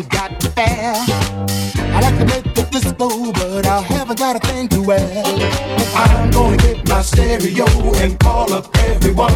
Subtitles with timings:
[0.00, 0.94] ain't got fare.
[0.96, 5.22] I like to make the disco, but I haven't got a thing to wear.
[5.94, 7.66] I'm gonna get my stereo
[7.96, 9.32] and call up everyone.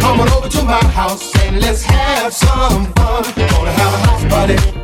[0.00, 3.24] Come on over to my house and let's have some fun.
[3.36, 4.77] Gonna have a house party.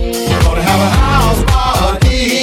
[0.00, 2.39] We're gonna have a house party.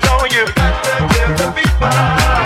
[0.00, 0.46] I join you.
[0.46, 2.37] To the.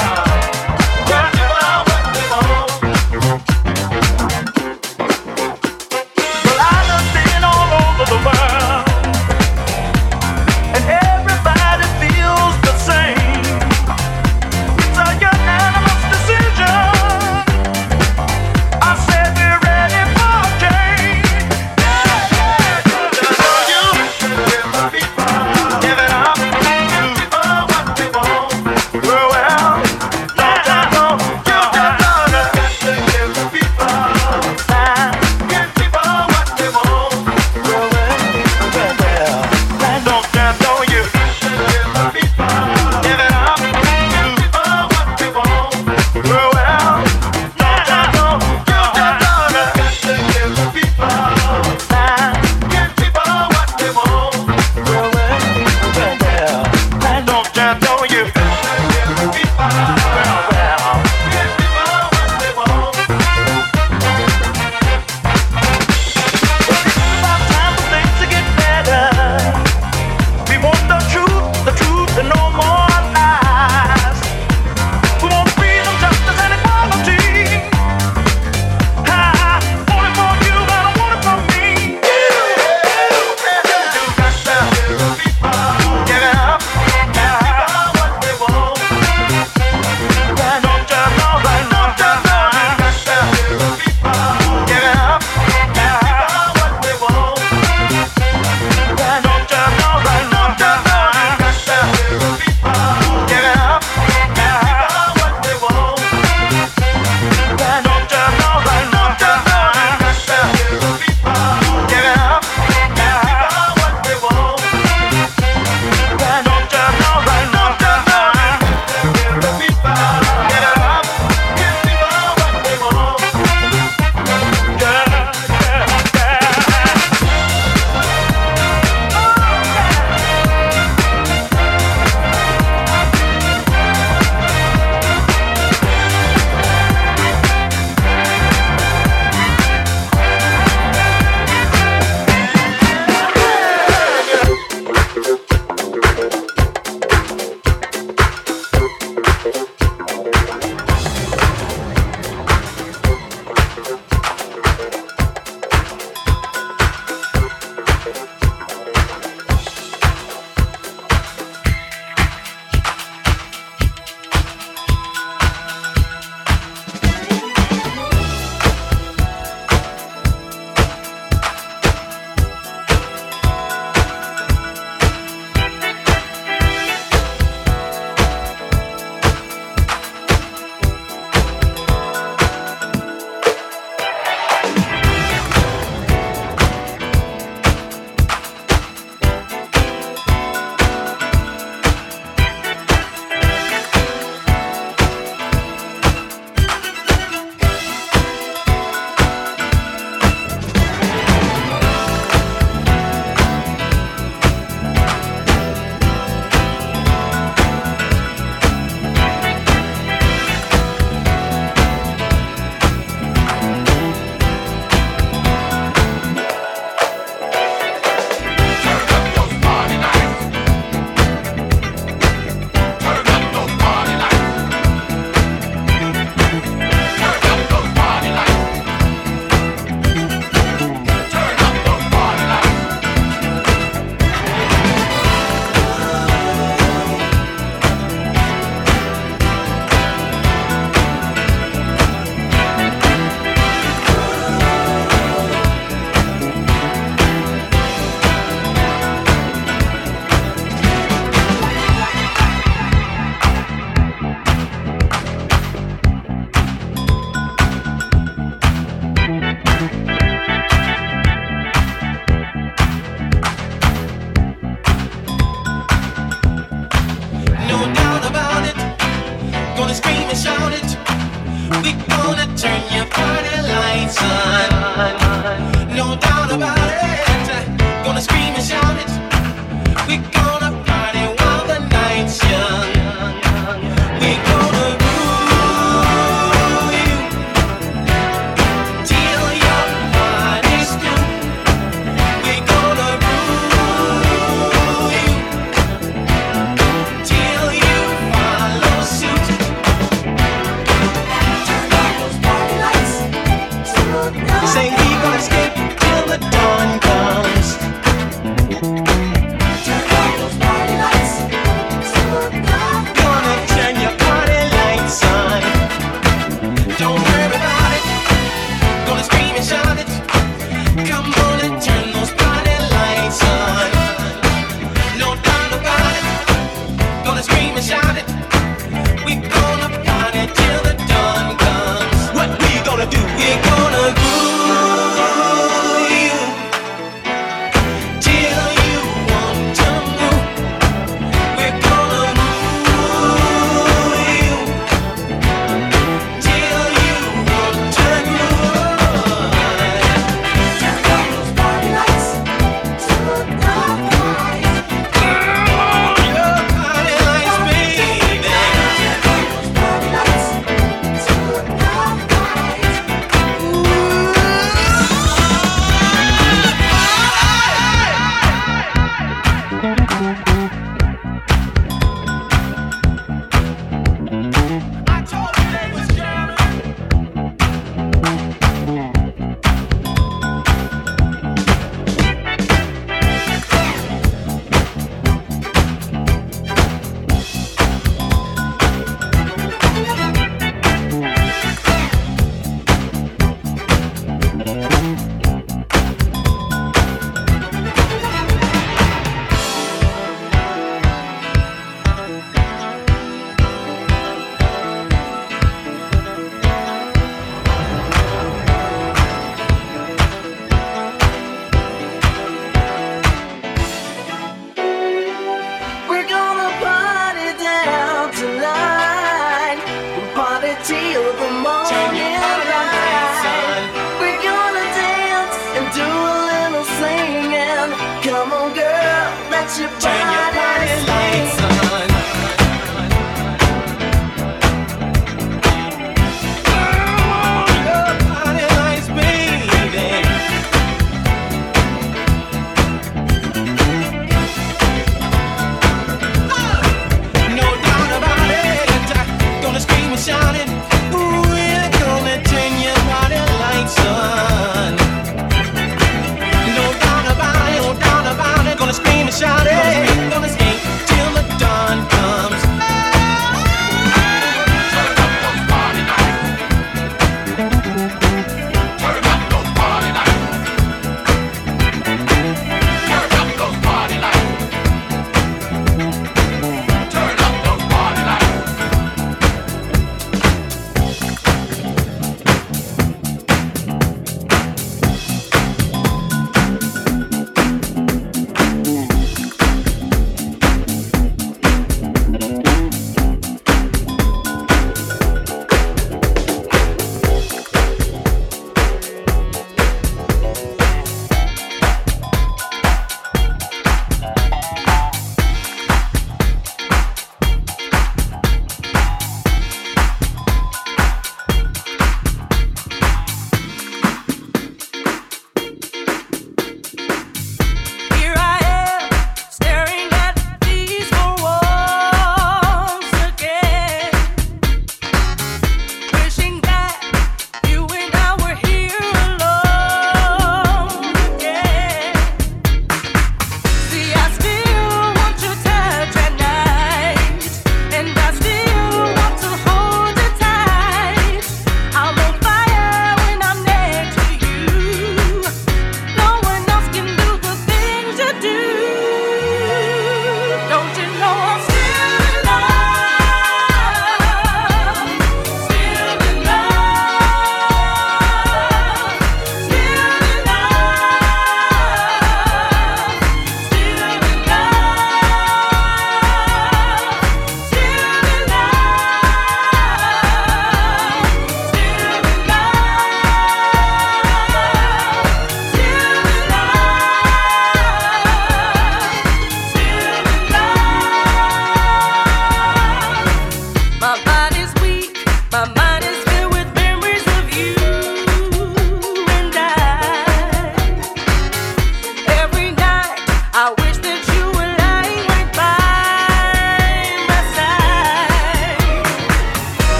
[450.32, 450.91] shining.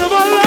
[0.00, 0.45] of our.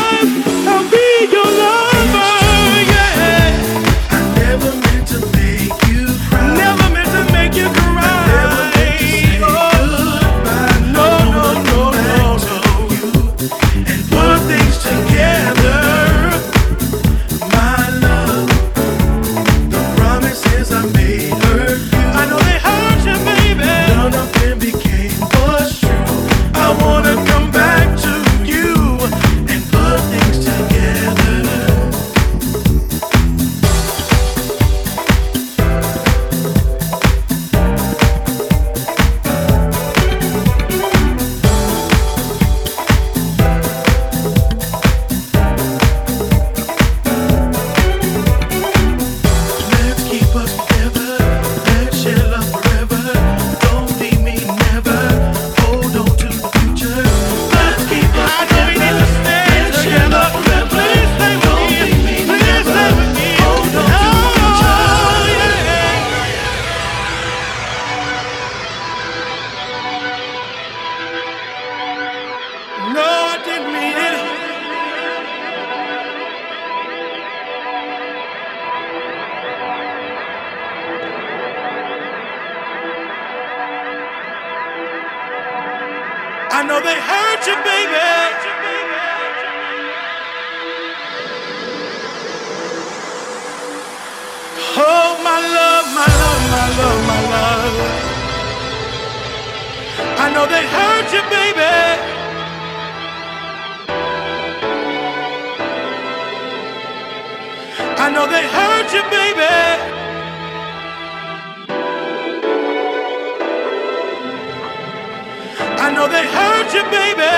[115.89, 117.33] I know they hurt you, baby.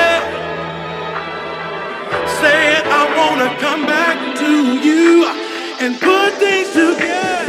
[2.41, 4.51] Said I wanna come back to
[4.87, 5.25] you
[5.79, 7.40] and put things together.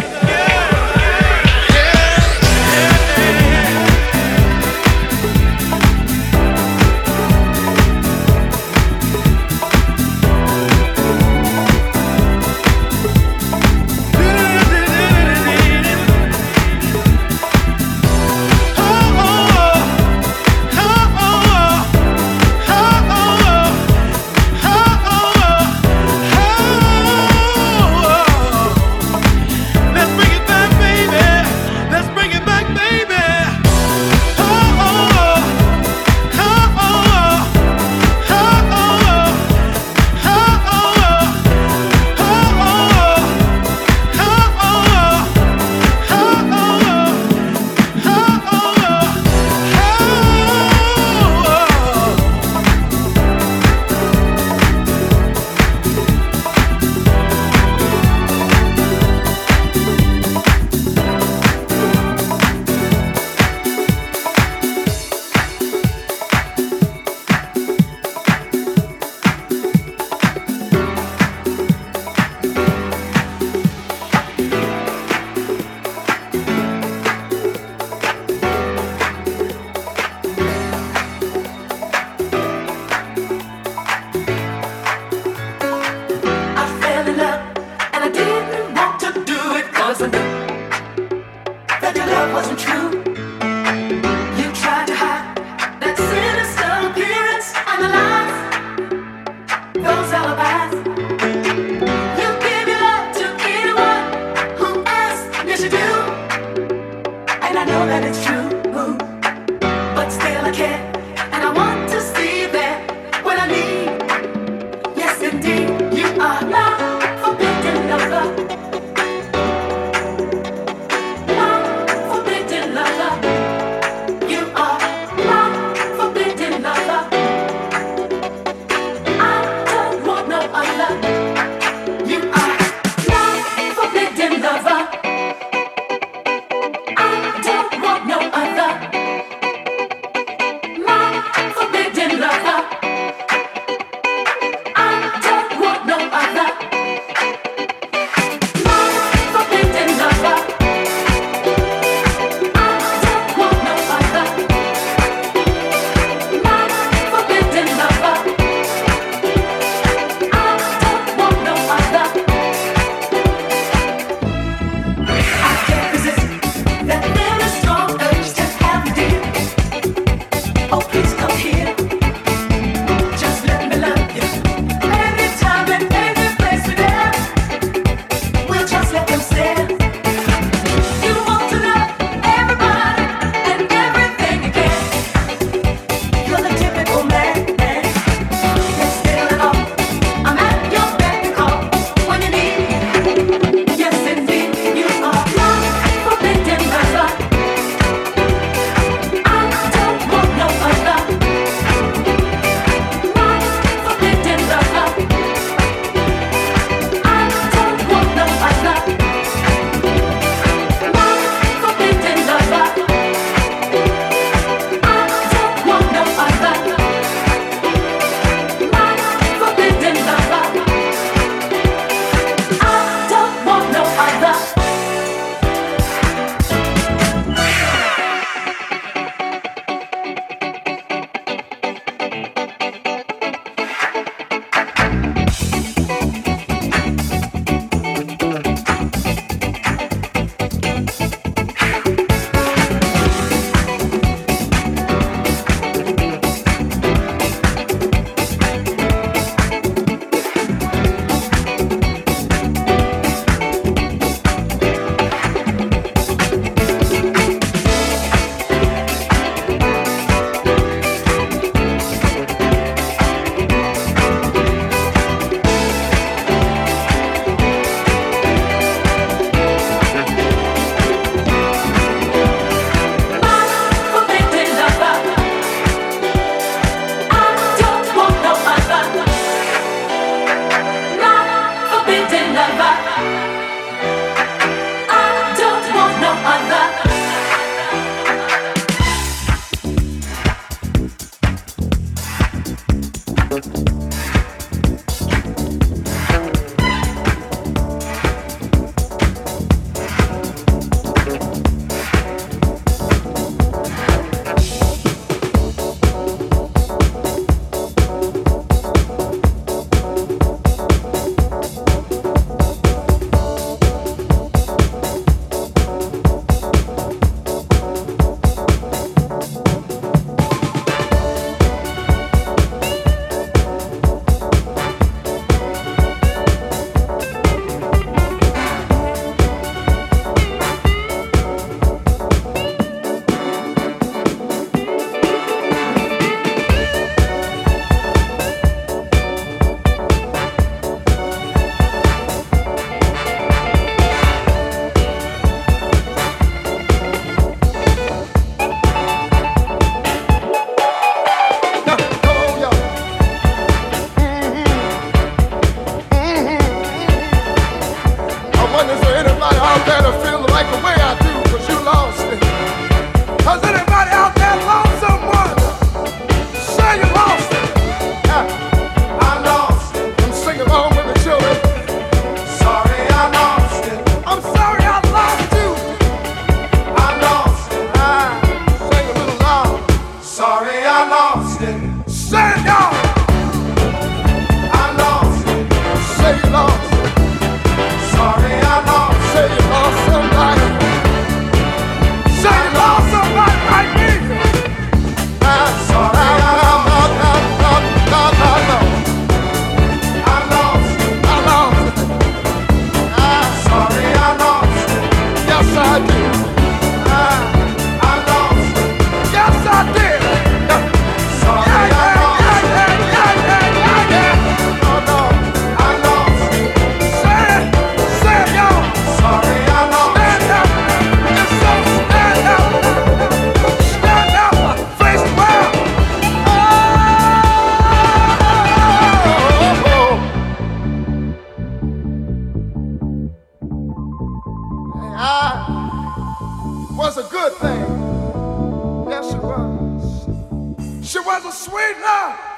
[440.93, 441.25] She was.
[441.25, 442.32] A sweet love.